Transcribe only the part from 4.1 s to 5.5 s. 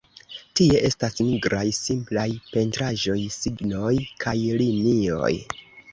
kaj linioj.